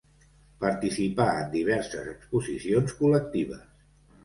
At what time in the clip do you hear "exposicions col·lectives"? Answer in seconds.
2.15-3.65